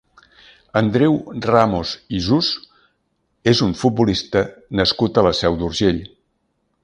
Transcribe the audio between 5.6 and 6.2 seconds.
d'Urgell.